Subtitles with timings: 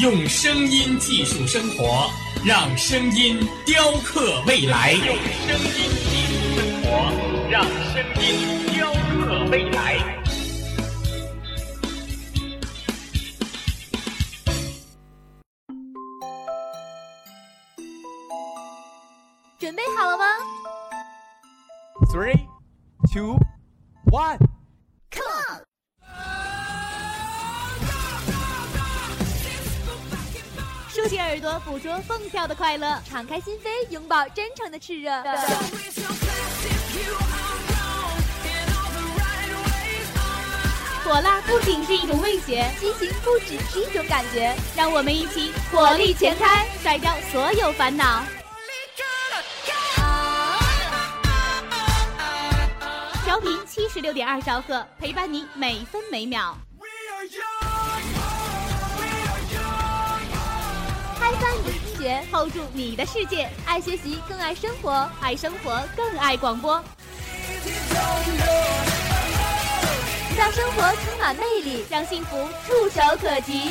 [0.00, 2.10] 用声音技术生活。
[2.44, 5.76] 让声音雕刻未来，用声音
[6.10, 6.88] 技术生活，
[7.48, 10.00] 让声音雕刻未来。
[19.60, 20.24] 准备好了吗
[22.12, 22.40] ？Three,
[23.14, 23.38] two,
[24.10, 24.38] one,
[31.02, 35.10] 竖起耳朵，捕捉蹦跳的快乐；敞开心扉，拥抱真诚的炽热。
[41.02, 44.54] 火辣不仅是一种味觉，激情不只是一种感觉。
[44.76, 48.22] 让我们一起火力全开，甩掉所有烦恼。
[53.24, 56.56] 调频七十六点二兆赫，陪伴你每分每秒。
[61.32, 63.48] 开翻你的听觉，hold 住你的世界。
[63.64, 66.82] 爱学习，更爱生活；爱生活，更爱广播。
[70.36, 73.70] 让生活充满魅力，让幸福触手可及。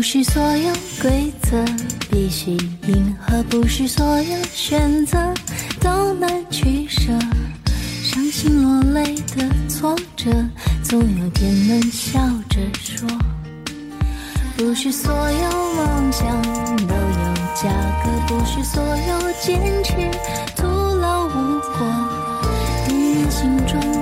[0.00, 0.72] 不是所有
[1.02, 1.62] 规则
[2.10, 2.52] 必须
[2.86, 5.18] 迎合，不是所有选择
[5.78, 7.12] 都难取舍。
[8.02, 10.30] 伤心落泪的挫折，
[10.82, 12.18] 总有天能笑
[12.48, 13.06] 着说。
[14.56, 16.42] 不是所有梦想
[16.88, 17.68] 都有价
[18.02, 19.92] 格，不是所有坚持
[20.56, 21.86] 徒劳无果。
[22.88, 23.99] 点燃心中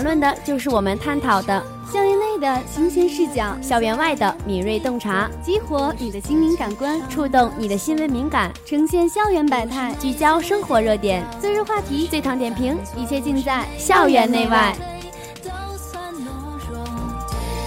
[0.00, 1.62] 谈论的就是我们探讨的。
[1.92, 14.74] 校园内的新鲜视角，校园外的敏锐洞察，激活你的心灵感官，触动你的新闻敏感，呈现校园百态，聚焦生活热点，最热话题，最烫点评，一切尽在校园内外。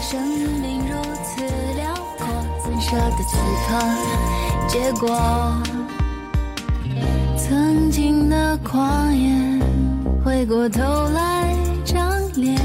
[0.01, 1.43] 生命如此
[1.75, 2.25] 辽阔，
[2.63, 3.37] 怎舍得此
[3.69, 3.77] 刻？
[4.67, 5.53] 结果，
[7.37, 9.31] 曾经的狂野。
[10.25, 10.81] 回过头
[11.13, 11.53] 来，
[11.83, 12.57] 张脸，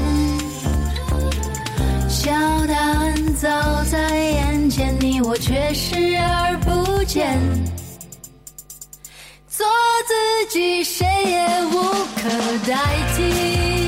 [2.07, 2.31] 小
[2.67, 3.49] 答案早
[3.85, 7.37] 在眼前，你我却视而不见。
[9.47, 9.65] 做
[10.07, 11.73] 自己，谁也无
[12.15, 12.29] 可
[12.67, 12.75] 代
[13.15, 13.78] 替。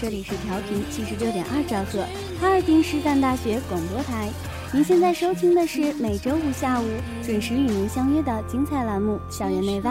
[0.00, 2.04] 这里是调频七十六点二兆赫，
[2.40, 4.28] 哈尔滨师范大学广播台。
[4.72, 6.84] 您现在收听的是每周五下午
[7.24, 9.90] 准时与您相约的精彩栏目《校园内外》，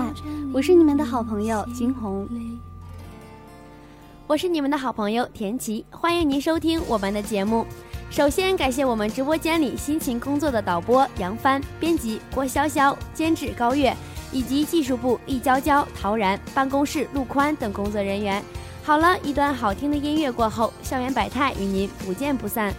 [0.53, 2.27] 我是你们的好朋友金红，
[4.27, 7.65] 我是你们的好朋友田琪，欢迎您收听我们的节目。
[8.09, 13.95] 首先感谢我们直播间里辛勤工作的导播杨帆、编辑郭潇潇、监制高月。
[14.33, 18.43] 以及技术部易娇娇、陶然、办公室陆宽等工作人员。
[18.87, 22.73] 好了一段好听的音乐过后，校园百态与您不见不散。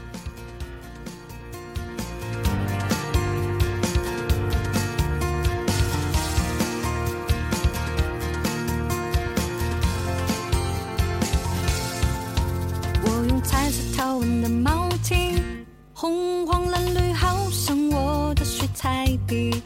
[13.02, 15.38] 我用彩色条纹的毛巾，
[15.92, 19.62] 红黄蓝绿，好像我的水彩笔。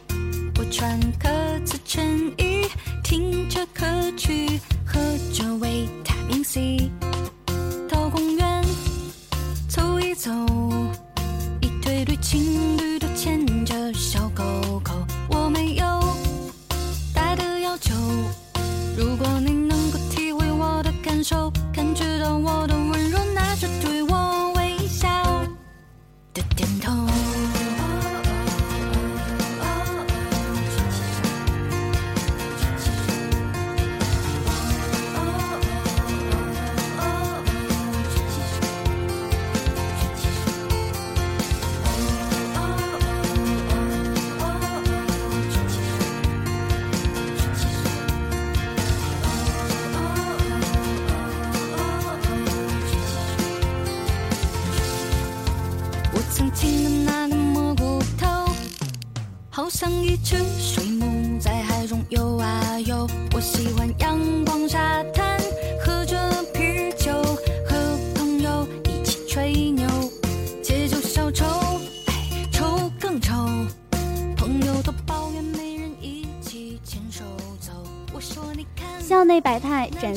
[0.59, 1.29] 我穿格
[1.65, 2.05] 子衬
[2.37, 2.67] 衣，
[3.05, 3.87] 听着歌
[4.17, 4.99] 曲，喝
[5.33, 5.87] 着微
[6.53, 6.91] 他命 C，
[7.89, 8.63] 到公园
[9.69, 10.31] 走一走，
[11.63, 14.45] 一对对情侣都牵着小狗
[14.85, 14.93] 狗。
[15.31, 15.85] 我没有
[17.15, 17.95] 大的要求，
[18.99, 25.09] 如果你能够体会我的感受，感觉到我的温柔，那就对我微笑
[26.35, 27.22] 的点头。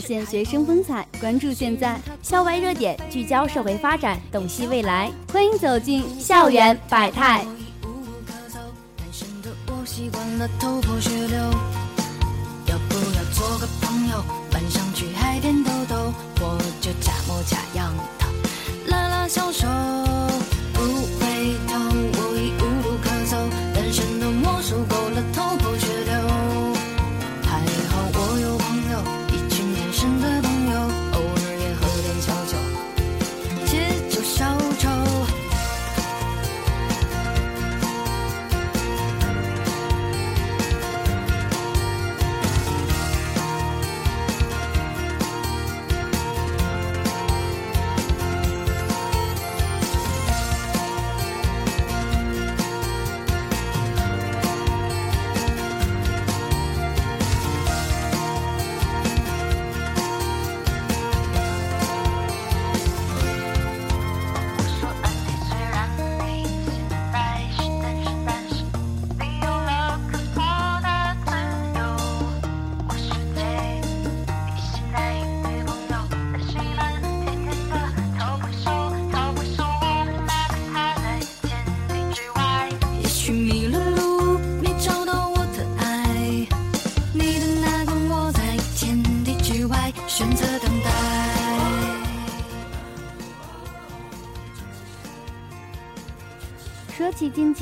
[0.06, 5.12] 现学生风采，关注现在；校外热点聚焦社会发展，洞悉未来。
[5.34, 7.44] 欢迎走进校园百态。
[9.88, 11.10] 习惯了头破血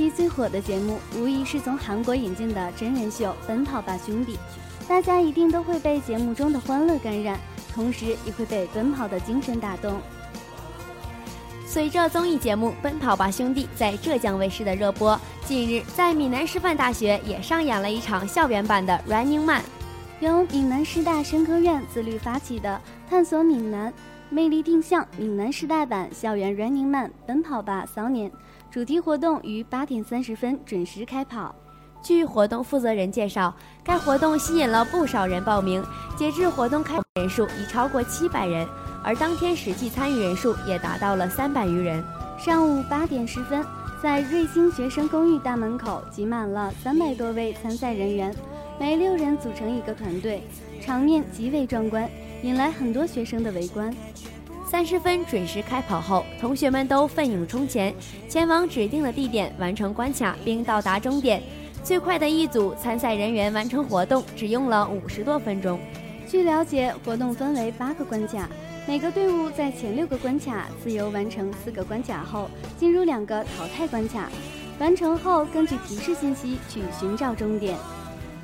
[0.04, 4.34] 期最火的节目，无疑是从韩国引进的真人秀《奔跑吧兄弟》，
[4.86, 7.40] 大家一定都会被节目中的欢乐感染，
[7.74, 9.94] 同时也会被奔跑的精神打动。
[11.66, 19.62] 随着综艺节目《奔跑吧兄弟》在浙江卫视的热播，近日在闽南师范大学也上演了一场校园版的 Running Man，
[20.20, 23.94] 由闽南师大生科院自律发起的探索闽南
[24.30, 28.30] 魅力定向闽南师大版校园 Running Man 奔跑吧骚年。
[28.74, 31.54] 主题活动于八点三十分准时开跑。
[32.02, 35.86] 据活动负责人介绍，该活动吸引了不少人报名，
[36.18, 38.68] 截至活动开人数已超过七百人，
[39.04, 42.04] 而当天实际参与人数也达到了三百余人。
[42.36, 43.64] 上午八点十分，
[44.02, 48.36] 在瑞星学生公寓大门口挤满了三百多位参赛人员，
[48.80, 50.42] 每六人组成一个团队，
[50.82, 52.10] 场面极为壮观，
[52.42, 53.96] 引来很多学生的围观。
[54.74, 57.94] 三十分准时开跑后，同学们都奋勇冲前，
[58.28, 61.44] 前往指定的地点完成关卡并到达终点。
[61.84, 65.80] 最快的一组参赛人员完成活动只用了五十多分钟。
[66.28, 68.50] 据了解，活动分为八个关卡，
[68.88, 74.28] 每个队伍在前六个关卡自由完成四个关卡后，进入两个淘汰关卡，
[74.80, 77.78] 完成后根据提示信息去寻找终点。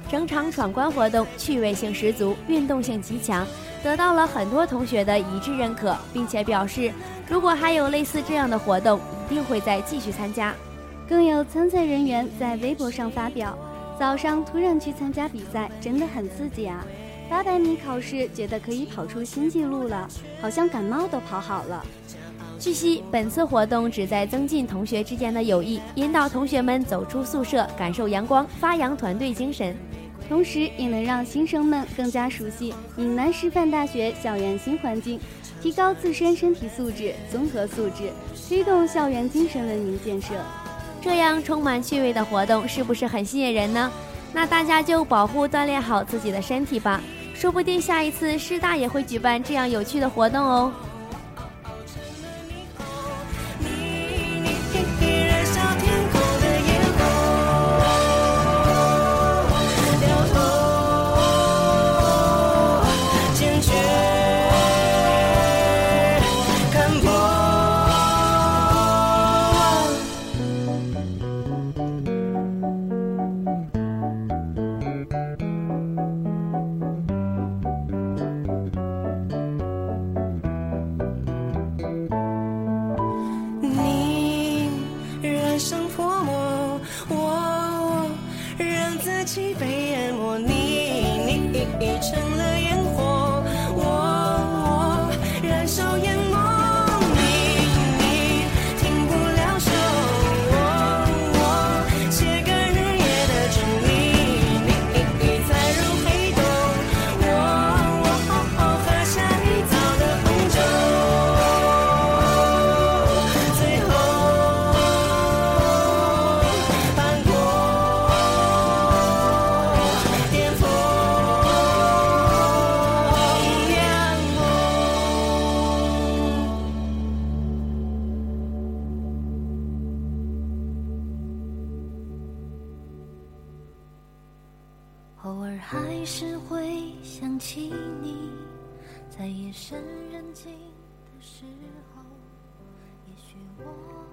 [0.09, 3.45] 整场闯关活动趣味性十足，运动性极强，
[3.83, 6.91] 得到了很多同学的一致认可，并且表示
[7.27, 8.99] 如果还有类似这样的活动，
[9.29, 10.55] 一定会再继续参加。
[11.07, 13.55] 更有参赛人员在微博上发表
[13.99, 16.83] ：“早上突然去参加比赛，真的很刺激啊！
[17.29, 20.07] 八百米考试觉得可以跑出新纪录了，
[20.41, 21.85] 好像感冒都跑好了。”
[22.59, 29.75] 据悉，本次活动旨在增进同学之间的友谊，引导同学们走出宿舍，感受阳光，发扬团队精神。
[30.29, 35.19] 同时，也能让新生们更加熟悉闽南师范大学校园新环境，
[35.59, 38.11] 提高自身身体素质、综合素质，
[38.47, 40.35] 推动校园精神文明建设。
[41.01, 43.91] 这样充满趣味的活动，是不是很吸引人呢？
[44.31, 47.01] 那大家就保护锻炼好自己的身体吧，
[47.33, 50.71] 说不定下一次师大也会举办这样有趣的活动哦。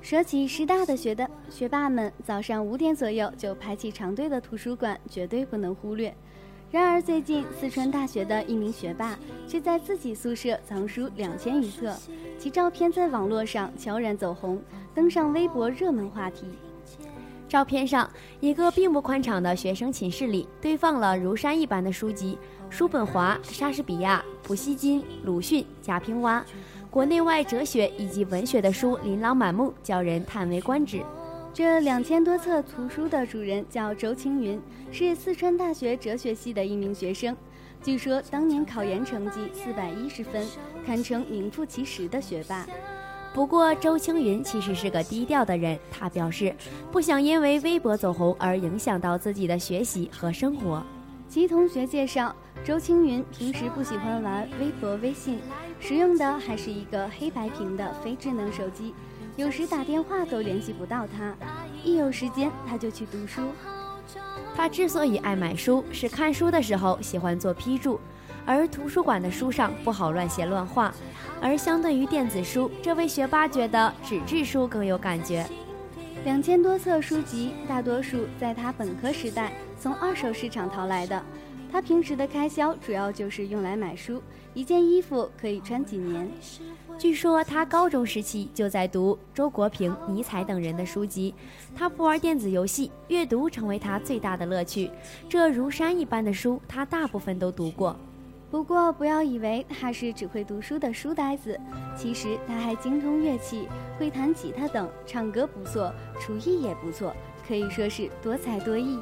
[0.07, 6.15] 说起师大的学的学霸们，早上五点左右就排起长队的图书馆绝对不能忽略。
[6.71, 11.93] 然而，最近四川大学的一名学霸却在自己宿舍藏书两千余册，
[12.39, 14.63] 其照片在网络上悄然走红，
[14.95, 16.47] 登上微博热门话题。
[17.49, 18.09] 照片上，
[18.39, 22.39] 一个并不宽敞的学生寝室里堆放了如山一般的书籍，
[22.71, 26.45] 叔本华、莎士比亚、普希金、鲁迅、贾平凹。
[26.97, 31.03] 国内外哲学以及文学的书琳琅满目，叫人叹为观止。
[31.53, 34.59] 这两千多册图书的主人叫周青云，
[34.91, 37.37] 是四川大学哲学系的一名学生。
[37.83, 40.43] 据说当年考研成绩四百一十分，
[40.87, 42.67] 堪称名副其实的学霸。
[43.35, 45.79] 不过，周青云其实是个低调的人。
[45.91, 46.57] 他表示，
[46.91, 50.83] 不想因为微博走红而影响到自己的学习和生活。
[51.29, 52.35] 其同学介绍，
[52.65, 55.39] 周青云平时不喜欢玩微博、微信。
[55.81, 58.95] 使用的还是一个黑白屏的非智能手机，
[59.37, 61.35] 有时打电话都联系不到他。
[61.85, 63.43] 一有时间，他就去读书。
[64.57, 68.01] 他之所以爱买书，是看书的时候喜欢做批注，
[68.45, 70.93] 而图书馆的书上不好乱写乱画。
[71.41, 75.47] 而相对于电子书，这位学霸觉得纸质书更有感觉。
[76.25, 81.23] 两千多册书籍，大多数在他本科时代从二手市场淘来的。
[81.71, 84.23] 他平时的开销主要就是用来买书。
[84.55, 86.31] 一件衣服可以穿几年？
[86.99, 91.35] 据说他高中时期就在读周国平、尼采等人的书籍。
[91.75, 94.91] 他不玩电子游戏，阅读成为他最大的乐趣。
[95.29, 97.95] 这如山一般的书，他大部分都读过。
[98.51, 101.61] 不过不要以为他是只会读书的书呆子，
[101.95, 103.69] 其实他还精通乐器，
[103.99, 107.15] 会弹吉他等，唱歌不错，厨艺也不错，
[107.47, 108.99] 可以说是多才多艺。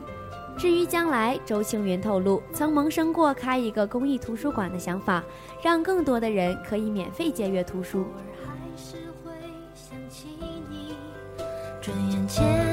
[0.56, 5.22] 至于将来，周青云透露，曾萌生过开一个公益图书馆的想法，
[5.62, 8.06] 让更多的人可以免费借阅图书。
[11.82, 12.63] 转眼间，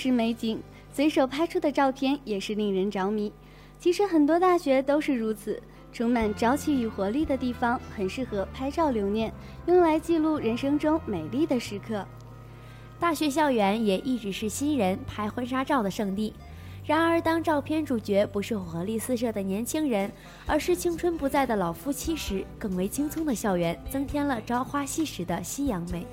[0.00, 0.58] 是美景，
[0.90, 3.30] 随手拍出的照片也是令人着迷。
[3.78, 9.30] 其实很多大学都是如此，充满朝气与活力的地方，很适合拍照留念，
[9.66, 12.02] 用来记录人生中美丽的时刻。
[12.98, 16.32] 大学校园也一直是新人拍婚纱照的圣地。
[16.86, 20.10] 然而，当照片主角不是活力四射的年轻人，
[20.46, 26.06] 而是青春不在的老夫妻时，更为青葱的校园增添了朝花夕拾的夕阳美。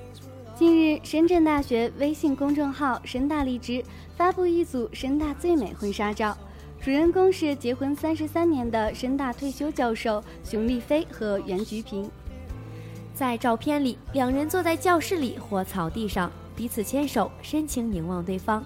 [0.57, 3.83] 近日，深圳大学微信公众号“深大荔枝”
[4.17, 6.35] 发布一组深大最美婚纱照，
[6.81, 12.09] 主人公是结婚三十三年的深大退休教授熊立飞和袁菊萍。
[13.13, 18.63] 在照片里，两人坐在教室里或草地上，彼此牵手，深情凝望对方，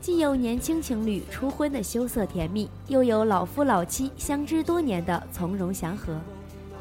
[0.00, 6.18] 既有年轻情侣初婚的羞涩甜蜜，又有老夫老妻相知多年的从容祥和。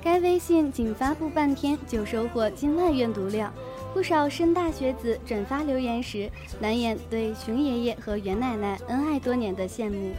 [0.01, 3.53] 该微信仅发布半天就收获近万阅读量。
[3.97, 6.29] 不少深大学子转发留言时，
[6.59, 10.13] 难掩对熊爷爷和袁奶奶恩爱多年的羡慕。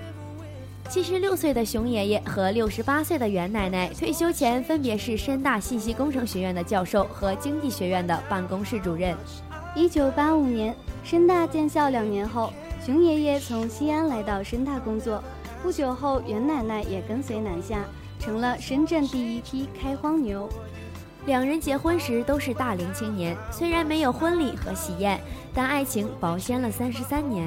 [0.90, 9.16] 七十六岁的熊爷爷和六十八岁的袁奶奶退休前分别是深大信息工程学院的教授和经济学院的办公室主任。
[9.76, 12.52] 一九八五年，深大建校两年后，
[12.84, 15.22] 熊爷爷从西安来到深大工作。
[15.62, 17.84] 不久后，袁奶奶也跟随南下，
[18.18, 20.48] 成了深圳第一批开荒牛。
[21.28, 25.20] 两人结婚时都是大龄青年，虽然没有婚礼和喜宴，
[25.52, 27.46] 但爱情保鲜了三十三年。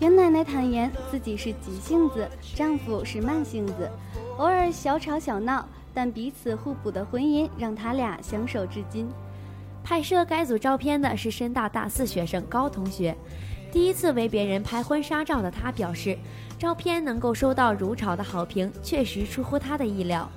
[0.00, 3.90] 袁奶奶坦言自己是急性子，丈夫是慢性子，
[4.36, 9.08] 偶尔小吵小闹，但彼此互补的婚姻让他俩相守至今。
[9.82, 13.16] 拍摄该组照片的是深大大四学生高同学，
[13.72, 16.18] 第一次为别人拍婚纱照的他表示，
[16.58, 20.30] 照片能够收到如潮的好评，确实出乎他的意料。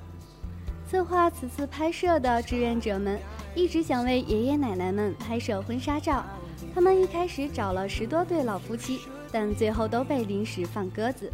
[0.90, 3.18] 策划此次拍摄的志愿者们
[3.54, 6.24] 一直想为爷爷奶奶们拍摄婚纱照。
[6.74, 9.00] 他们一开始找了十多对老夫妻，
[9.32, 11.32] 但最后都被临时放鸽子。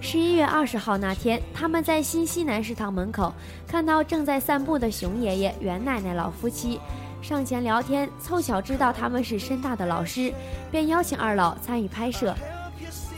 [0.00, 3.32] 十一月二十号那天，他们在新西南食堂门口
[3.66, 6.80] 看到正在散步的熊爷爷、袁奶奶老夫妻，
[7.20, 10.32] 上前聊天，凑巧知道他们是深大的老师，
[10.70, 12.34] 便邀请二老参与拍摄。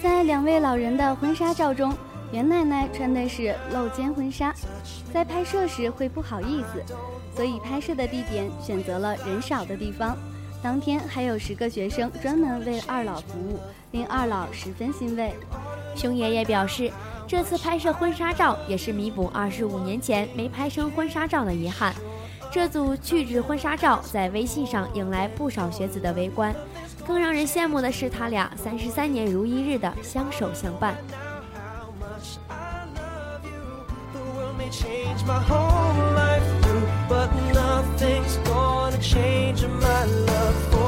[0.03, 1.95] 在两位老人的婚纱照中。
[2.33, 4.55] 袁奶奶穿的是露肩婚纱，
[5.13, 6.95] 在拍摄时会不好意思，
[7.35, 10.17] 所以拍摄的地点选择了人少的地方。
[10.63, 13.59] 当天还有十个学生专门为二老服务，
[13.93, 15.33] 令二老十分欣慰。
[15.97, 16.93] 熊爷爷表示，
[17.27, 21.95] 这次拍摄婚纱照也是弥补二十五年前没拍成婚纱照的遗憾。
[22.53, 26.55] 这组去脂婚纱照在微信上引来不少学子的围观，
[27.07, 30.95] 更让人羡慕的是他俩三十三年如一日的相守相伴。
[35.31, 40.80] My whole life through, but nothing's gonna change my love for.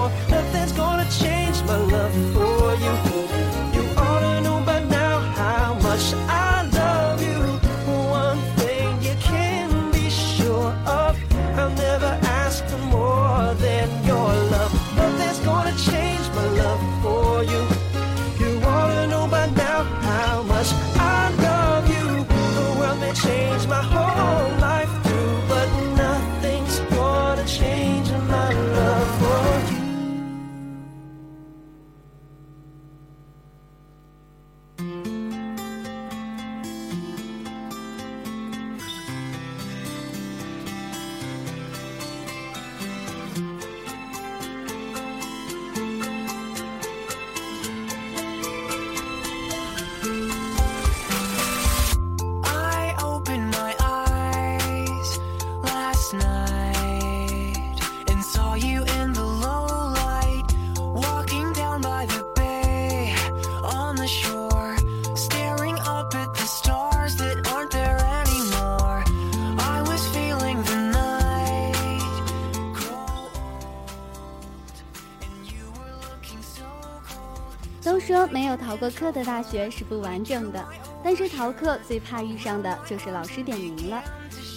[78.06, 80.64] 说没有逃过课的大学是不完整的，
[81.04, 84.02] 但是逃课最怕遇上的就是老师点名了。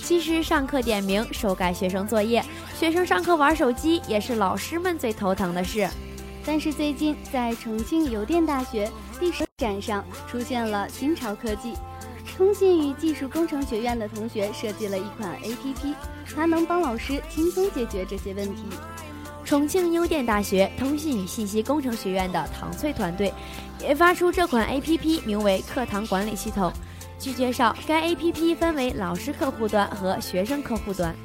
[0.04, 2.44] 其实上课点名、修改学生作业、
[2.78, 5.88] 学生上课玩手机，也是老师们最头疼的事。
[6.44, 11.74] 但是最近在重庆邮电大学第十展上出现了新潮科技，
[12.38, 15.94] 通信与技术工程学院的同学设计了一款 APP，
[16.36, 18.64] 它能帮老师轻松解决这些问题。
[19.46, 23.32] 重庆邮电大学通信与信息工程学院的唐翠团队
[23.80, 26.74] 研发出这款 APP，名为“课堂管理系统”。
[27.20, 31.16] 据介绍，该 APP 分为老师客户端和学生客户端。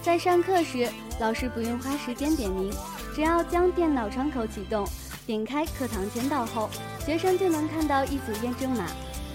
[0.00, 2.72] 在上课时，老师不用花时间点名，
[3.16, 4.86] 只要将电脑窗口启动，
[5.26, 6.70] 点开课堂签到后，
[7.04, 8.86] 学生就能看到一组验证码，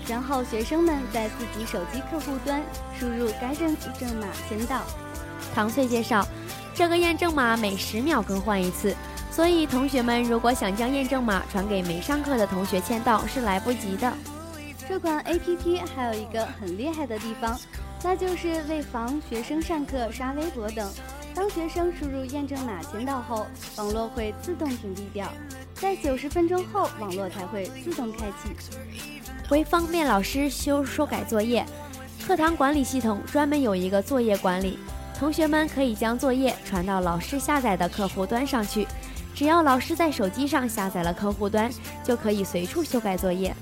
[0.08, 2.64] 然后学生们在自己手机客户端
[2.98, 4.84] 输入该认证码签到。
[5.54, 6.26] 唐翠介绍。
[6.74, 8.96] 这个验证码每十秒更换一次，
[9.30, 14.12] 所以同学们如果想将验证码传给没上课的同学签到是来不及的。
[14.88, 17.60] 这款 APP 还有一个很厉害的地方，
[18.04, 20.90] 那就是为防学生上课刷微博等，
[21.36, 23.46] 当学生输入验证码签到后，
[23.78, 25.28] 网络会自动屏蔽掉，
[25.76, 28.50] 在九十分钟后网络才会自动开启。
[29.50, 31.66] 为方便老师修修改作业，
[32.26, 34.80] 课堂管理系统专门有一个作业管理。
[35.22, 38.88] 同学们可以将作业传到老师下载的客户端上去，
[39.36, 41.72] 只要老师在手机上下载了客户端，
[42.04, 43.56] 就可以随处修改作业。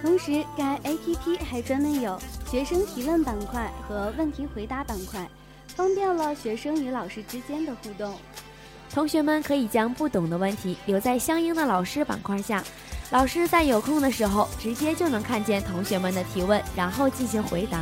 [0.00, 2.16] 同时，该 APP 还专门有
[2.48, 5.28] 学生提问板块和问题回答板块，
[5.74, 8.14] 方便了学生与老师之间的互动。
[8.94, 12.62] 同学们可以将不懂的问题留在相应的老师板块下，
[13.10, 17.80] 老师在有空的时候直接就能看见同学们的提问，然后进行回答。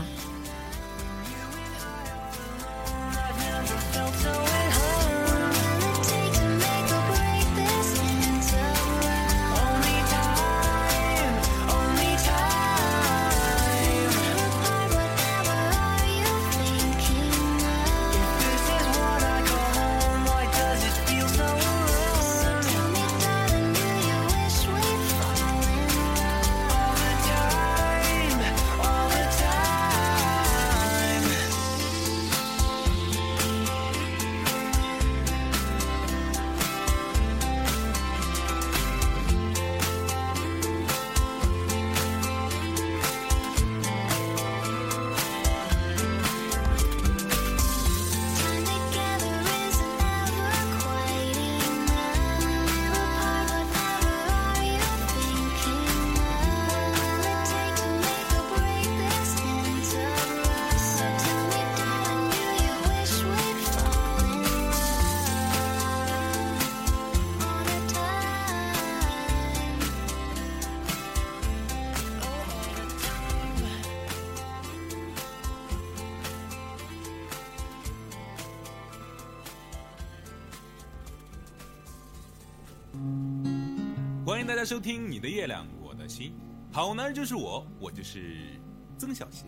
[84.40, 86.32] 欢迎大家收听《你的月亮我的心》，
[86.74, 88.58] 好男人就是我，我就是
[88.96, 89.46] 曾小贤。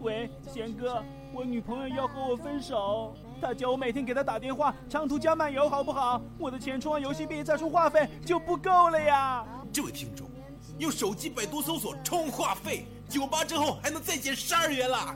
[0.00, 1.00] 喂，贤哥，
[1.32, 6.20] 我女朋友要和我分手，她叫我每天给她打电话，长途加漫游，好不好？
[6.40, 9.46] 我的钱充完游戏币再充话费就不够了呀。
[9.72, 10.28] 这位听众，
[10.80, 15.14] 用手机百度搜索充话费，九八之后还能再减十二元啦。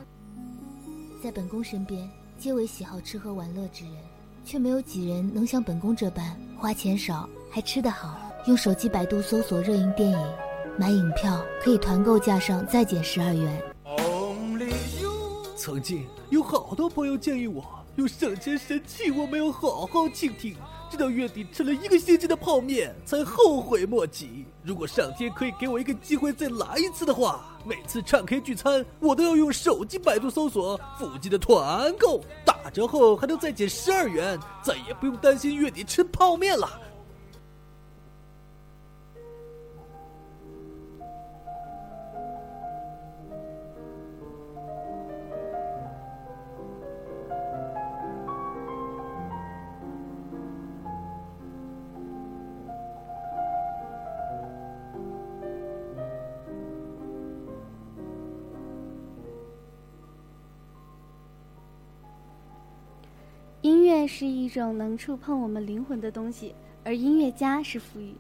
[1.21, 3.97] 在本宫身边，皆为喜好吃喝玩乐之人，
[4.45, 8.21] 却没有几人能像本宫这般花钱少还吃得好。
[8.47, 10.19] 用手机百度搜索热映电影，
[10.79, 13.61] 买影票可以团购价上再减十二元。
[15.57, 17.65] 曾经有好多朋友建议我
[17.97, 20.55] 用省钱神器，我没有好好倾听，
[20.89, 24.45] 直到月底吃了一个星期的泡面，才后悔莫及。
[24.63, 36.81] 如果上天可以给我一个机会再来一次的话，每次唱 K 聚餐，我都要用手机百度搜索附近的团购，打折后还能再减十二元，再也不用担心月底吃泡面了。
[64.07, 68.15] 是一种能触碰我们灵魂的东西，而音乐家是赋予。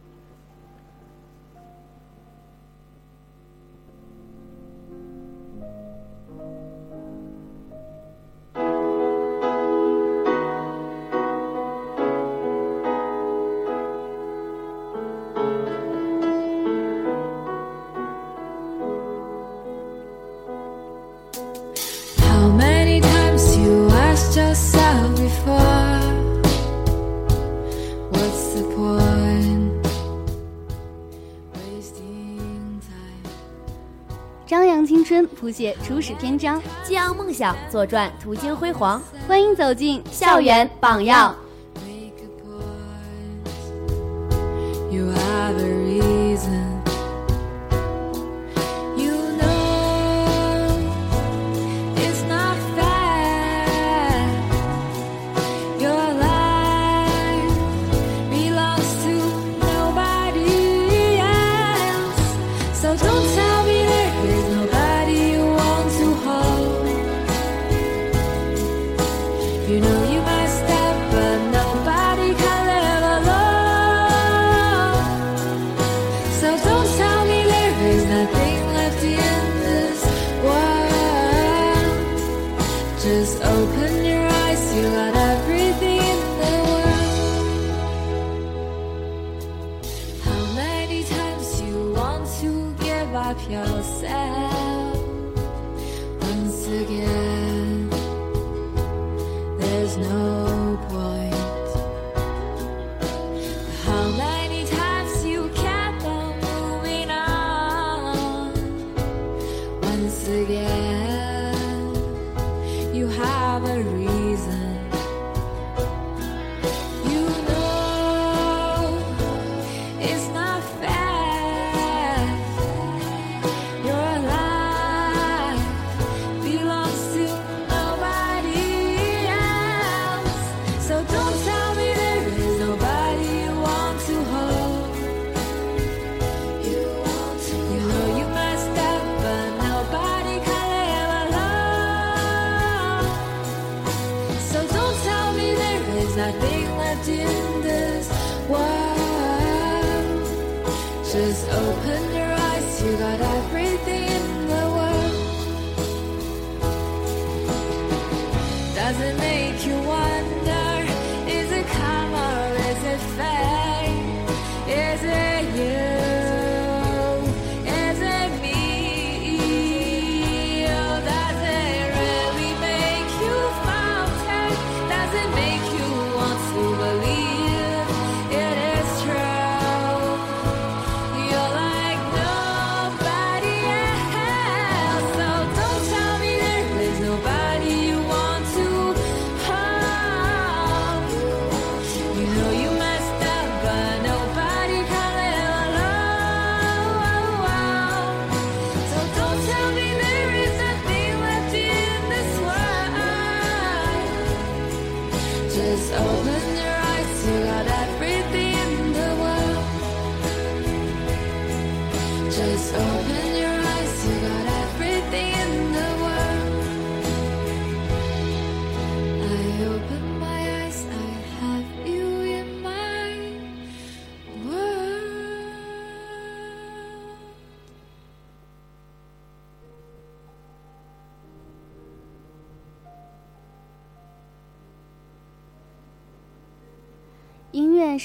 [35.38, 39.00] 谱写初始篇章，激昂梦想，左转途经辉煌。
[39.28, 41.36] 欢迎走进校园榜样。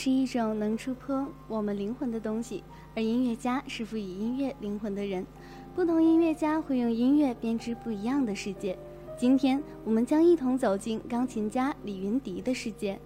[0.03, 2.63] 是一种能触碰我们灵魂的东西，
[2.95, 5.23] 而音乐家是赋予音乐灵魂的人。
[5.75, 8.75] 不同音乐家会用音乐编织不一样的世界。
[9.15, 12.99] 今天，我们将一同走进钢琴家李云迪的世界。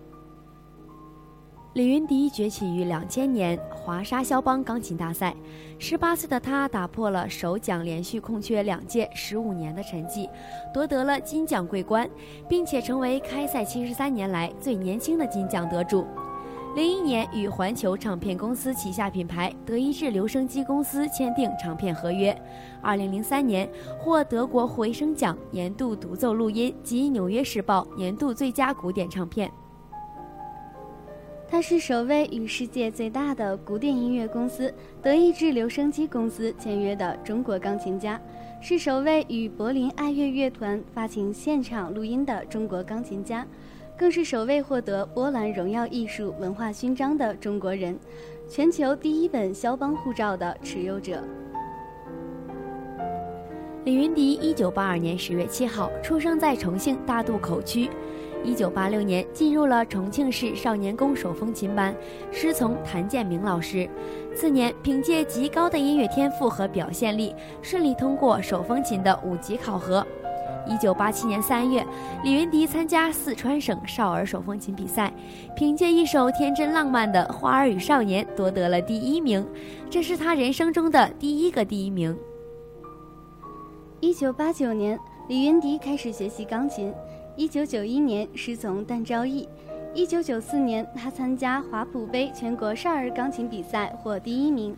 [1.73, 5.35] 李云迪崛起于两千年华沙肖邦钢琴大赛，
[5.77, 10.29] 十八岁的他打破了首奖连续空缺两届十五年的成绩，
[10.73, 12.09] 夺得了金奖桂冠，
[12.47, 16.07] 并且成为开赛七十三年来最年轻的金奖得主。
[16.75, 22.37] 零一年与环球唱片公司旗下品牌德意志留声机公司签订唱片合约。
[22.81, 29.49] 二零零三年获德国回声奖年度独奏录音及纽约时报年度最佳古典唱片。
[31.47, 38.19] 他是首位与世界最大的古典音乐公司德意志留声机公司签约的中国钢琴家，
[38.59, 43.47] 是首位与柏林爱乐乐团发行现场录音的中国钢琴家，
[43.97, 47.97] 更是首位获得波兰荣耀艺术文化勋章的中国人，
[48.49, 51.23] 全球第一本肖邦护照的持有者。
[53.85, 57.89] 李云迪一九八二年十月七号出生在重庆大渡口区。
[58.43, 61.95] 一九八六年进入了重庆市少年宫手风琴班，
[62.31, 63.89] 师从谭建明老师。
[64.35, 70.05] 次年，凭借极高的音乐天赋和表现力，顺利通过手风琴的五级考核。
[70.67, 71.85] 一九八七年三月，
[72.23, 75.11] 李云迪参加四川省少儿手风琴比赛，
[75.55, 79.45] 凭借一首天真浪漫的《花儿与少年》夺得了第一名，
[79.89, 82.17] 这是他人生中的第一个第一名。
[83.99, 86.93] 一九八九年，李云迪开始学习钢琴。
[87.35, 89.47] 一九九一年，师从段昭义。
[89.93, 94.75] 一九九四年，他参加华普杯全国少儿钢琴比赛，获第一名。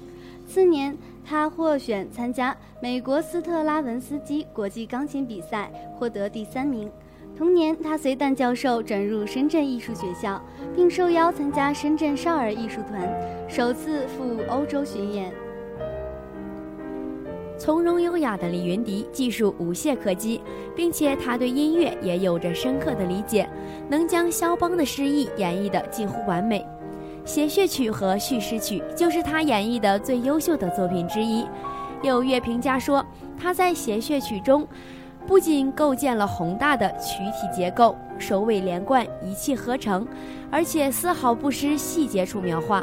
[0.47, 6.89] 次年，他获选参加美国斯特拉文斯基国际钢琴比赛，获得第三名。
[7.37, 10.41] 同年，他随段教授转入深圳艺术学校，
[10.73, 13.07] 并受邀参加深圳少儿艺术团，
[13.49, 15.31] 首次赴欧洲巡演。
[17.59, 20.41] 从容优雅的李云迪，技术无懈可击，
[20.75, 23.47] 并且他对音乐也有着深刻的理解，
[23.89, 26.65] 能将肖邦的诗意演绎得近乎完美。
[27.27, 31.45] 协谑曲和叙事曲就是他演绎的最优秀的作品之一。
[32.01, 33.05] 有乐评家说，
[33.37, 34.65] 他在协谑曲中
[35.27, 40.07] 不仅构建了宏大的曲体结构，首尾连贯，一气呵成，
[40.49, 42.81] 而且丝毫不失细节处描画。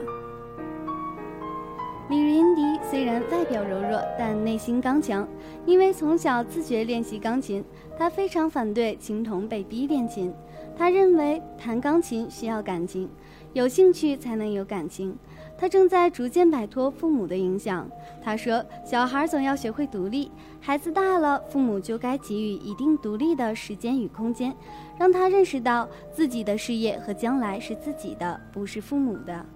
[2.11, 5.27] 李云迪虽然外表柔弱，但内心刚强。
[5.65, 7.65] 因为从小自觉练习钢琴，
[7.99, 10.31] 他非常反对琴童被逼练琴。
[10.77, 13.09] 他认为弹钢琴需要感情，
[13.55, 15.17] 有兴趣才能有感情。
[15.57, 17.89] 他正在逐渐摆脱父母的影响。
[18.23, 24.55] 他说：“小孩总要学会独立，孩子大了，父母就该给予一定独立的时间与空间，
[24.99, 29.47] 让他认识到自己的事业和将来是自己的，不是父母的。”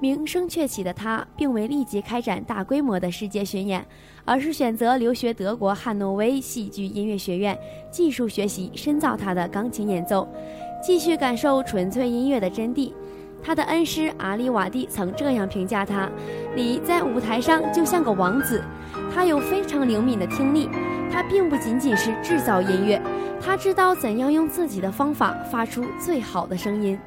[0.00, 3.84] 名声鹊起的他，并未立即开展大规模的世界巡演，
[4.24, 7.58] 而是选择留学德国汉诺威戏剧音乐学院，
[7.90, 10.28] 技术学习深造他的钢琴演奏，
[10.86, 12.92] 继续感受纯粹音乐的真谛。
[13.42, 16.10] 他的恩师阿里瓦蒂曾这样评价他：
[16.54, 18.62] 李在舞台上就像个王子，
[19.14, 20.68] 他有非常灵敏的听力，
[21.10, 23.00] 他并不仅仅是制造音乐，
[23.40, 26.98] 他知道怎样用自己的方法发出最好的声音。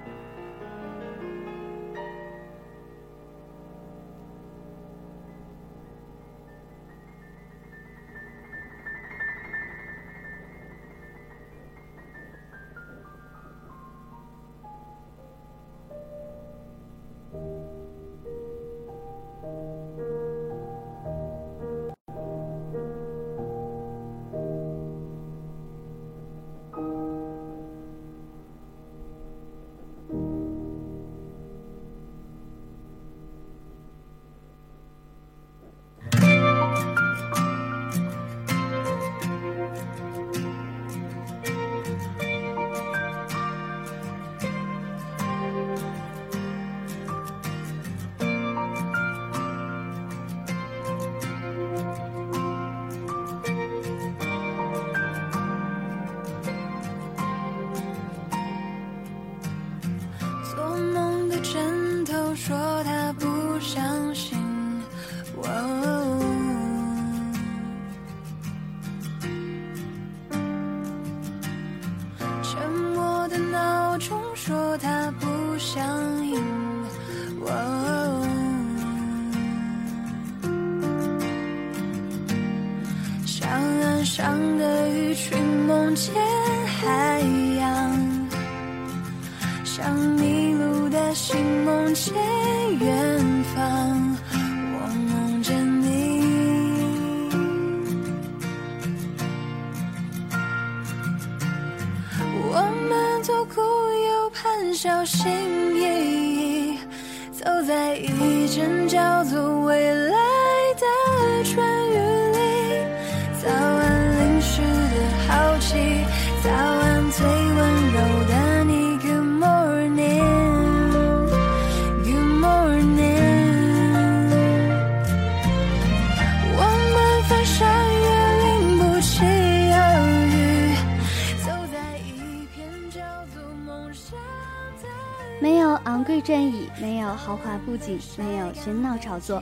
[136.21, 139.41] 阵椅没有豪华布景，没有喧闹炒作。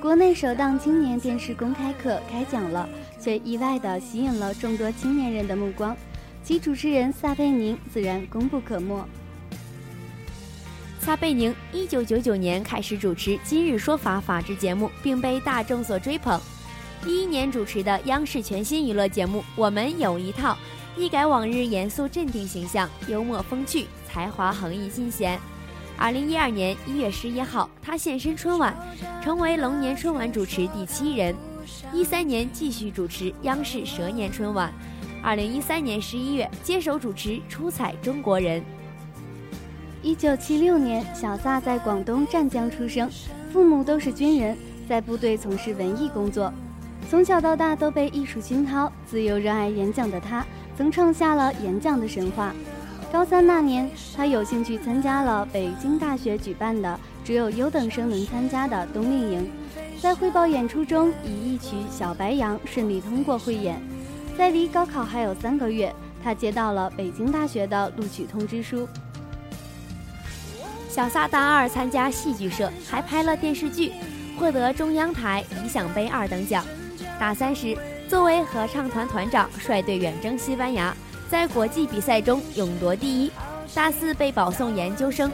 [0.00, 2.88] 国内首档青年电视公开课开讲了，
[3.20, 5.96] 却意外地吸引了众多青年人的目光，
[6.42, 9.04] 其主持人撒贝宁自然功不可没。
[11.00, 16.40] 撒贝宁一九九九年开始主持《今日说法》法制节目，并被大众所追捧。
[17.06, 20.54] 一一年主持的央视全新娱乐节目《我们有一套》，
[21.00, 25.38] 一改往日严肃镇定形象，幽默风趣，才华横溢尽显。
[25.98, 28.74] 二零一二年一月十一号，他现身春晚，
[29.22, 31.34] 成为龙年春晚主持第七人。
[31.92, 34.72] 一三年继续主持央视蛇年春晚。
[35.22, 38.60] 二零一三年十一月接手主持《出彩中国人》。
[40.02, 43.10] 一九七六年，小撒在广东湛江出生，
[43.52, 44.56] 父母都是军人，
[44.88, 46.52] 在部队从事文艺工作。
[47.08, 50.44] 从小到大都被艺术熏陶，自幼热爱演讲的他，
[50.76, 52.54] 曾创下了演讲的神话。
[53.12, 59.50] 高三那年，他有兴趣参加了北京大学举办的只有优等生能参加的冬令营，
[60.02, 63.80] 在汇报演出中以一曲《小白杨》顺利通过汇演。
[64.36, 68.86] 在离高考还有三个月，他接到了北京大学的录取通知书。
[70.90, 73.92] 小撒大二参加戏剧社，还拍了电视剧，
[74.38, 76.62] 获得中央台理想杯二等奖。
[77.18, 77.76] 大三时，
[78.08, 80.94] 作为合唱团团长，率队远征西班牙，
[81.30, 83.30] 在国际比赛中勇夺第一。
[83.74, 85.30] 大四被保送研究生，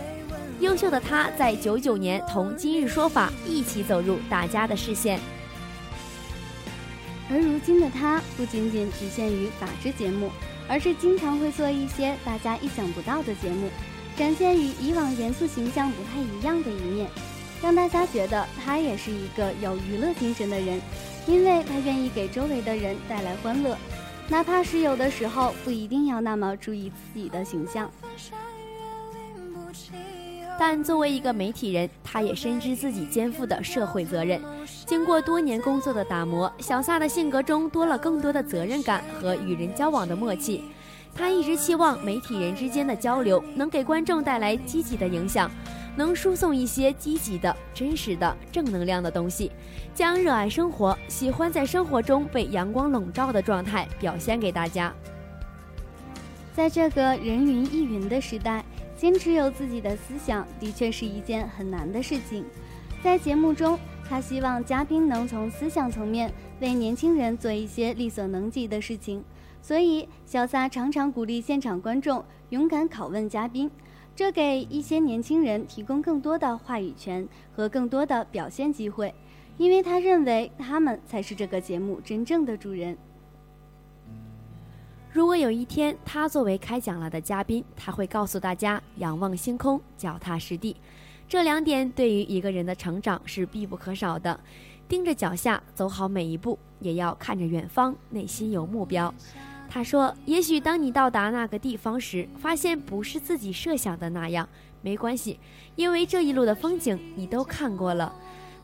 [0.58, 5.20] 优秀的他在九九年同今日说法一起走入大家的视线。
[7.30, 10.28] 而如今的他，不仅仅局限于法制节目，
[10.66, 13.68] 而是经常会做一些大家意想不到的节目，
[14.16, 17.08] 展现与以往严肃形象不太一样的一面，
[17.62, 20.80] 让大家觉得他也是一个有娱乐精神的人，
[21.28, 23.78] 因为他愿意给周围的人带来欢乐，
[24.28, 27.90] 哪怕是有的时候不一定要那么注意自己的形象。
[30.58, 34.40] 但作为一个媒体人，他也深知自己肩负的社会责任。
[34.86, 40.62] 经过多年工作的打磨，小撒的性格中多了更多的责任感和与人交往的默契。
[41.14, 45.50] 他一直期望媒体人之间的交流能给观众带来积极的影响，
[45.96, 49.50] 能输送一些积极的、真实的、正能量的东西，
[49.94, 54.92] 将热爱生活、喜欢在生活中被阳光笼罩的状态表现给大家。
[56.54, 58.64] 在这个人云亦云的时代。
[58.94, 62.44] 坚持有自己的思想，的确是一件很难的事情。
[63.02, 63.76] 在节目中，
[64.08, 69.24] 他希望嘉宾能从思想层面为年轻人做一些力所能及的事情，
[69.60, 73.68] 所以小撒常常鼓励现场观众勇敢拷问嘉宾，
[74.14, 79.14] 这给一些年轻人提供更多的话语权和更多的表现机会，
[79.56, 82.96] 因为他认为他们才是这个节目真正的主人。
[85.10, 90.76] 如果有一天他作为开讲了的嘉宾，他会告诉大家仰望星空，脚踏实地。
[91.28, 94.38] 这两点对于一个人的成长是必不可少的。
[94.88, 99.12] 盯着脚下走好每一步，也要看着远方，内心有目标。
[99.74, 104.46] 他说：“也许当你到达那个地方时，发现不是自己设想的那样，
[104.82, 105.40] 没关系，
[105.76, 108.12] 因为这一路的风景你都看过了。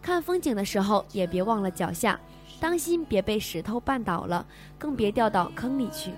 [0.03, 2.21] 看风景的时候，也别忘了脚下，
[2.61, 4.45] 当心别被石头绊倒了，
[4.79, 6.11] 更别掉到坑里去。”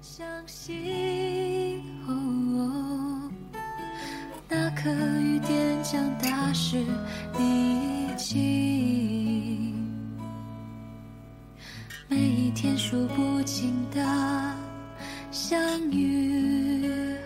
[0.00, 1.82] 相信，
[4.48, 6.84] 那颗雨点将大势
[7.36, 9.21] 理清。
[12.12, 13.98] 每一天数不尽的
[15.30, 15.58] 相
[15.90, 17.16] 遇，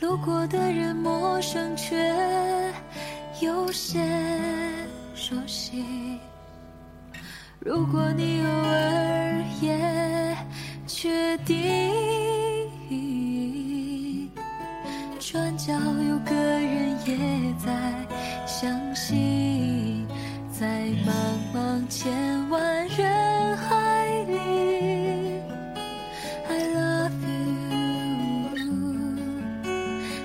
[0.00, 1.94] 路过的人陌生却
[3.42, 4.00] 有些
[5.14, 5.84] 熟悉。
[7.60, 10.34] 如果你偶尔也
[10.86, 11.92] 确定，
[15.20, 17.70] 转角有个人也在
[18.46, 19.77] 相信，
[20.58, 20.66] 在
[21.06, 21.12] 茫
[21.54, 25.40] 茫千万人海里
[26.48, 27.12] ，I love
[28.52, 28.58] you。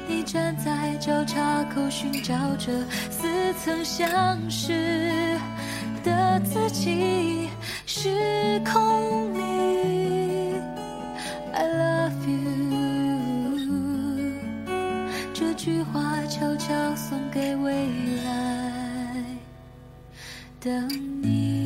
[0.08, 2.72] 你站在交叉口寻找着
[3.12, 5.38] 似曾相识。
[6.04, 7.48] 的自己，
[7.86, 9.40] 时空里
[11.54, 13.54] ，I love you，
[15.34, 18.13] 这句话悄悄送给未来
[20.64, 20.88] 的
[21.22, 21.62] 你。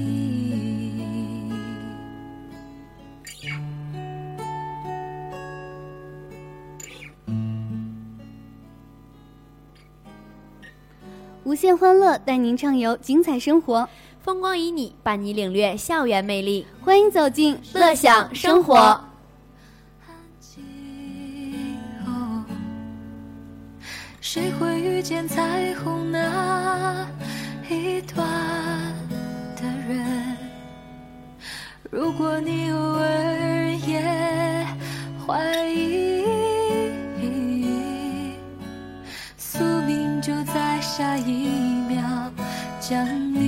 [11.44, 13.88] 无限欢乐带您畅游精彩生活。
[14.20, 16.66] 风光旖旎，伴你领略校园魅力。
[16.82, 19.00] 欢迎走进乐享生活。
[24.20, 27.08] 谁会遇见彩虹那
[27.70, 28.28] 一端
[31.90, 34.02] 如果你偶尔也
[35.26, 36.24] 怀疑，
[39.38, 41.50] 宿命就在下一
[41.88, 42.32] 秒
[42.80, 43.48] 降临。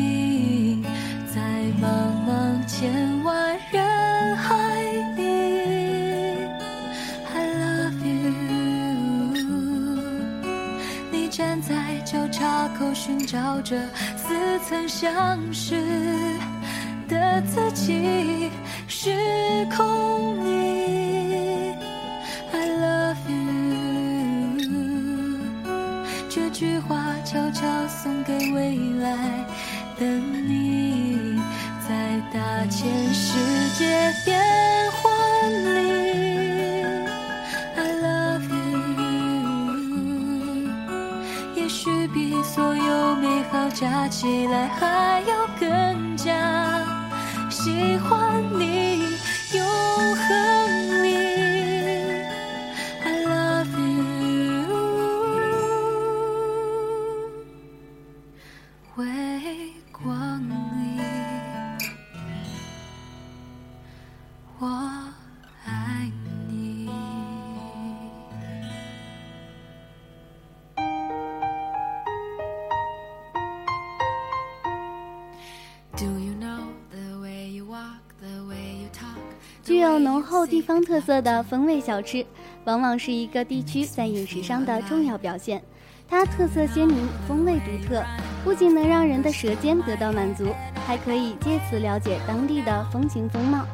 [2.68, 4.56] 千万人海
[5.18, 5.22] 里
[7.34, 9.36] ，I love you。
[11.12, 13.76] 你站在交叉口寻找着
[14.16, 15.76] 似曾相识
[17.30, 18.50] 的自己
[18.88, 19.12] 是
[19.76, 21.76] 空你
[22.52, 23.38] i love you
[26.28, 29.46] 这句话悄悄送给未来
[29.98, 31.40] 的你
[31.88, 33.38] 在大千世
[33.78, 34.42] 界变
[34.92, 35.78] 幻里
[37.76, 38.66] i love you
[41.56, 45.49] 也许比所有美好加起来还要
[80.46, 82.26] 地方特色的风味小吃，
[82.66, 85.62] 往往是一个地区在饮食上的重要表现。
[86.10, 88.04] 它特色鲜明，风味独特，
[88.44, 90.56] 不仅能让人的舌尖得到满足，
[90.88, 93.66] 还可以借此了解当地的风情风貌。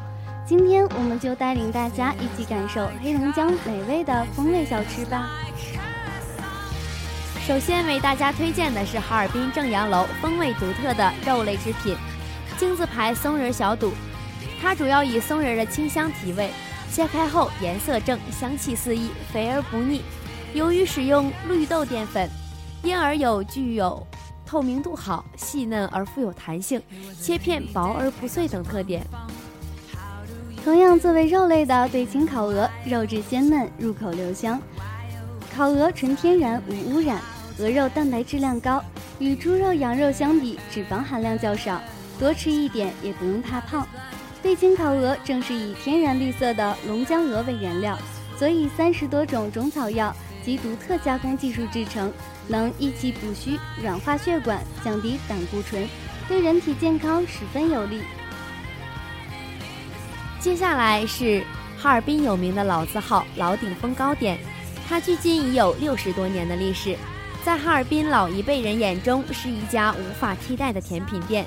[0.46, 5.30] 今天我们就带领大家一起感受黑龙江美味的风味小吃吧。
[7.46, 11.96] 首先为大家推荐的是哈尔滨正阳楼风味独特的肉类制品——
[12.58, 13.92] 京字牌松仁小肚。
[14.60, 16.50] 它主要以松仁的清香提味，
[16.90, 20.02] 切开后颜色正，香气四溢，肥而不腻。
[20.54, 22.28] 由于使用绿豆淀粉，
[22.82, 24.06] 因而有具有
[24.46, 26.80] 透明度好、细嫩而富有弹性、
[27.20, 29.06] 切片薄而不碎等特点。
[30.64, 34.60] 同样作为肉类的对清烤鹅，肉质鲜嫩，入口留香。
[35.54, 37.20] 烤鹅纯天然无污染，
[37.58, 38.82] 鹅肉蛋白质量高，
[39.18, 41.80] 与猪肉、羊肉相比，脂肪含量较少，
[42.18, 43.86] 多吃一点也不用怕胖。
[44.42, 47.98] 对青烤鹅正是以天然绿色的龙江鹅为原料，
[48.38, 50.14] 所以三十多种中草药
[50.44, 52.12] 及独特加工技术制成，
[52.46, 55.88] 能益气补虚、软化血管、降低胆固醇，
[56.28, 58.02] 对人体健康十分有利。
[60.38, 61.42] 接下来是
[61.76, 64.38] 哈尔滨有名的老字号老鼎丰糕点，
[64.88, 66.96] 它距今已有六十多年的历史，
[67.44, 71.44] 在哈尔滨老一辈人眼中是一家无法替代的甜品店，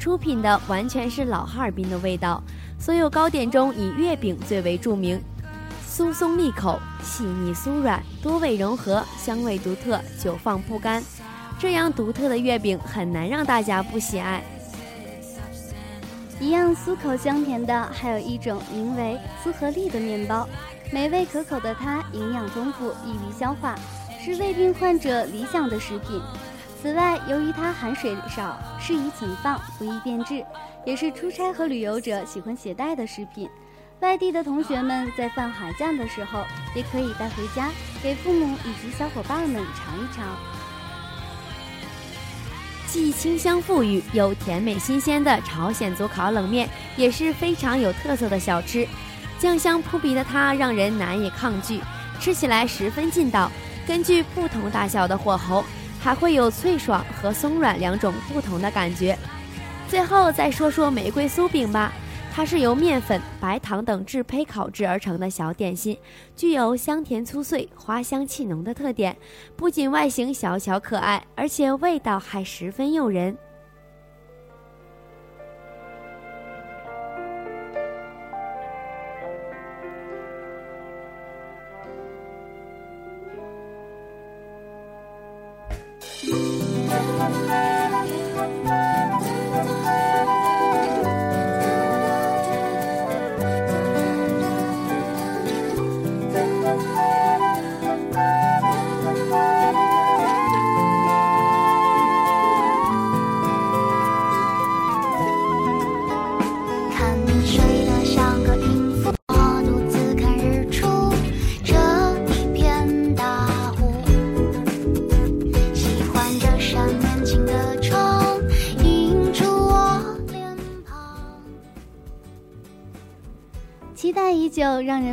[0.00, 2.42] 出品的完全是老哈尔滨的味道。
[2.78, 5.20] 所有糕点中以月饼最为著名，
[5.86, 11.02] 酥松利口，细腻酥软，多味融合，香味独特，久放不干。
[11.58, 14.42] 这样独特的月饼很难让大家不喜爱。
[16.40, 20.48] 一样酥口香甜的，还有一种名为苏合利的面包，
[20.90, 23.78] 美味可口的它，营养丰富，易于消化，
[24.24, 26.18] 是胃病患者理想的食品。
[26.80, 30.42] 此外，由于它含水少，适宜存放，不易变质，
[30.86, 33.50] 也是出差和旅游者喜欢携带的食品。
[34.00, 36.42] 外地的同学们在放寒假的时候，
[36.74, 37.68] 也可以带回家，
[38.02, 40.24] 给父母以及小伙伴们尝一尝。
[42.86, 46.66] 既清香馥郁又甜美新鲜的朝鲜族烤冷面
[46.96, 48.88] 也是非常有特色的小吃，
[49.38, 51.78] 酱香扑鼻的它让人难以抗拒，
[52.18, 53.52] 吃起来十分劲道。
[53.86, 55.64] 根据不同大小的火候，
[56.00, 59.16] 还会有脆爽和松软两种不同的感觉。
[59.88, 61.92] 最后再说说玫瑰酥饼吧，
[62.32, 65.98] 它是由面粉、白糖等制胚烤制而成的小点心，
[66.34, 69.16] 具有香甜酥脆、花香气浓的特点。
[69.56, 73.36] 不仅外形小巧可爱，而且味道还十分诱人。
[86.90, 87.79] 看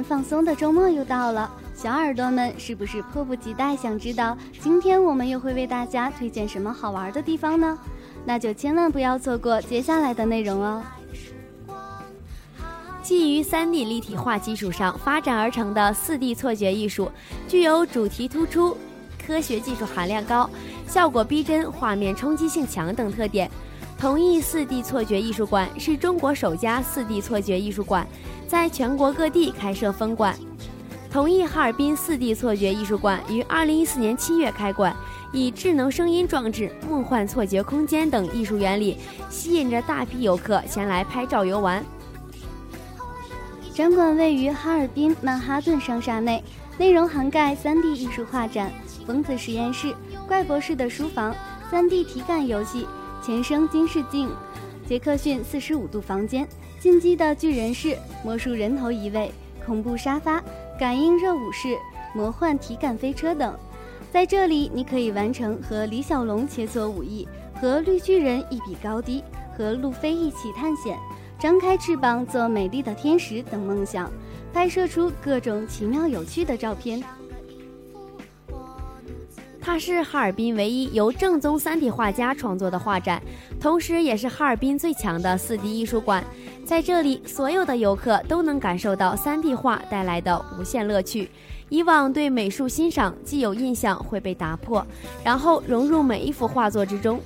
[0.03, 7.77] 放松的周末又到了，小耳朵们是不是迫不及待想知道今天我们又会为大家推荐什么好玩的地方呢？
[8.25, 10.83] 那就千万不要错过接下来的内容哦。
[13.01, 17.09] 基于 3D 立体化基础上发展而成的 4D 错觉艺术，
[17.47, 18.75] 具有主题突出、
[19.25, 20.49] 科学技术含量高、
[20.87, 23.49] 效果逼真、画面冲击性强等特点。
[23.97, 28.07] 同义 4D 错觉艺术馆是中国首家 4D 错觉艺术馆，
[28.47, 30.35] 在全国各地开设分馆。
[31.09, 34.95] 同义哈尔滨 4D 错觉艺术馆于2014年7月开馆，
[35.33, 38.97] 以智能声音装置、梦幻错觉空间等艺术原理，
[39.31, 41.83] 吸引着大批游客前来拍照游玩。
[43.73, 46.43] 展馆位于哈尔滨曼哈顿商厦内，
[46.77, 48.71] 内容涵盖 3D 艺术画展、
[49.07, 49.95] 疯子实验室、
[50.27, 51.35] 怪博士的书房、
[51.71, 52.87] 3D 体感游戏、
[53.27, 54.29] 前生今世镜、
[54.87, 56.47] 杰克逊四十五度房间、
[56.79, 59.29] 进击的巨人式、魔术人头一位、
[59.65, 60.41] 恐怖沙发、
[60.79, 61.75] 感应热舞室、
[62.15, 63.53] 魔幻体感飞车等。
[64.13, 67.27] 在这里，你可以完成和李小龙切磋武艺、
[67.59, 69.21] 和绿巨人一比高低、
[69.57, 70.97] 和路飞一起探险。
[71.37, 74.09] 张开翅膀做美丽的天使等梦想，
[74.53, 77.03] 拍摄出各种奇妙有趣的照片。
[79.67, 83.21] 它是哈尔滨唯一由正宗 3D 画家创作的画展，
[83.59, 86.23] 同时也是哈尔滨最强的 4D 艺术馆。
[86.65, 91.29] 在这里，所有的游客都能感受到 3D 画带来的无限乐趣。
[91.67, 94.87] 以往对美术欣赏既有印象会被打破，
[95.21, 97.19] 然后融入每一幅画作之中。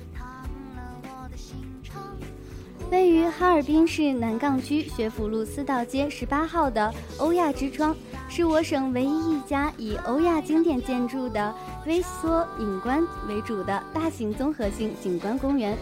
[2.90, 7.96] 位于哈尔滨市南岗区学府路四道街十八号的欧亚之窗，
[8.34, 11.54] 是我省唯一一家以欧亚经典建筑的
[11.84, 15.76] 微缩景观为主的大型综合性景观公园。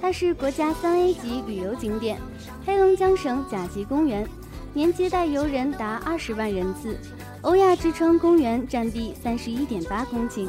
[0.00, 2.18] 它是国家三 A 级旅游景点，
[2.66, 4.28] 黑龙江省甲级公园，
[4.74, 6.98] 年接待游人达二十万人次。
[7.42, 10.48] 欧亚之窗公园占地三十一点八公顷，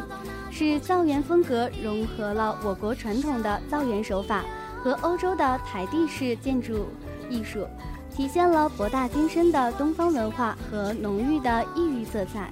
[0.50, 4.44] 是造园风格融合了我国传统的造园手法。
[4.84, 6.88] 和欧洲的台地式建筑
[7.30, 7.66] 艺术，
[8.16, 12.52] 体现了博大精深的东方文化和浓郁的异域色彩。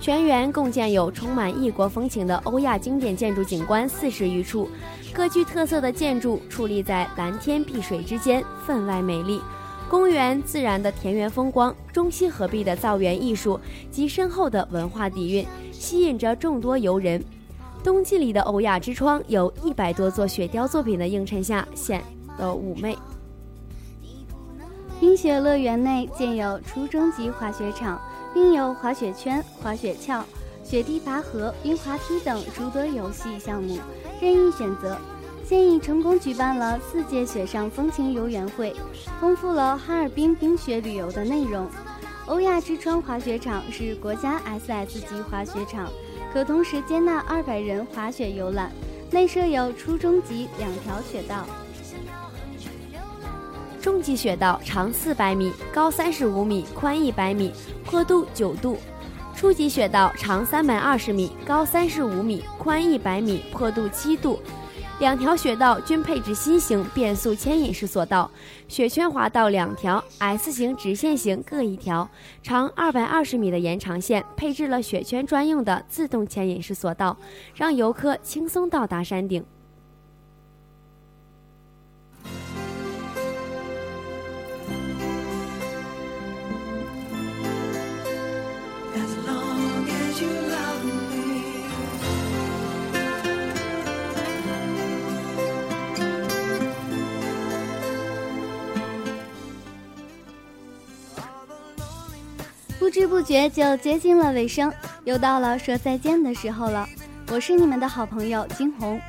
[0.00, 4.68] 全园共建有充满异国风情的欧亚经典建筑景观四十余处，
[5.12, 9.40] 各具特色的建筑矗立在蓝天碧水之间，分外美丽。
[9.88, 13.58] 公园自然的田园风光、中西合璧的造园艺术
[13.90, 17.24] 及深厚的文化底蕴，吸引着众多游人。
[17.82, 22.02] 冬季里的欧亚之窗，有一百多座雪雕作品的映衬下，显
[22.36, 22.96] 的妩媚。
[24.98, 28.00] 冰雪乐园内建有初中级滑雪场，
[28.32, 30.22] 并有滑雪圈、滑雪橇、
[30.64, 33.78] 雪地拔河、冰滑梯等诸多游戏项目，
[34.20, 34.96] 任意选择。
[35.44, 38.74] 现已成功举办了四届雪上风情游园会，
[39.20, 41.68] 丰富了哈尔滨冰雪旅游的内容。
[42.26, 45.88] 欧亚之窗滑雪场是国家 SS 级滑雪场。
[46.32, 48.70] 可同时接纳二百人滑雪游览，
[49.10, 51.46] 内设有初中级两条雪道。
[53.86, 57.52] 中级雪道长四百米，高三十五米，宽一百米，
[57.84, 58.76] 坡度九度；
[59.32, 64.40] 初级雪道长三百二十米，高三十五米，宽一百米，坡度七度。
[64.98, 68.28] 两条雪道均配置新型变速牵引式索道，
[68.66, 72.10] 雪圈滑道两条，S 型直线型各一条，
[72.42, 77.16] 长二百二十米的延长线配置了雪圈专用的自动牵引式索道，
[77.54, 79.44] 让游客轻松到达山顶。
[102.86, 104.72] 不知不觉就接近了尾声，
[105.02, 106.88] 又到了说再见的时候了。
[107.32, 109.00] 我是你们的好朋友金红，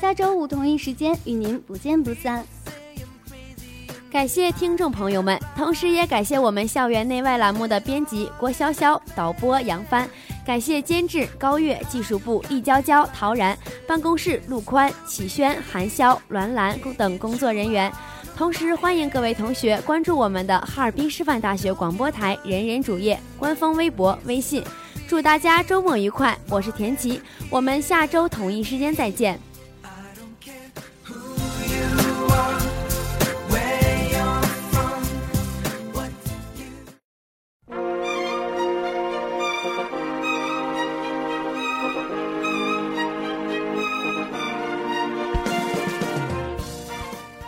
[0.00, 2.42] 下周五同一时间与您不见不散。
[4.10, 10.08] 感谢听众朋友们，同时也感谢我们校园内外栏目的编辑郭潇潇、导播杨帆，
[10.46, 13.54] 感谢监制高月、技术部易娇娇、陶然，
[13.86, 17.92] 办公室陆宽、启轩、韩潇、栾兰等工作人员。
[18.36, 24.62] 同时，欢迎各位同学关注我们的哈尔滨师范大学广播台人人主页、官方微博、微信。
[25.08, 26.36] 祝大家周末愉快！
[26.50, 27.18] 我是田琪，
[27.48, 29.40] 我们下周同一时间再见。
[29.82, 30.52] I don't care
[31.06, 31.14] who
[31.64, 32.65] you are.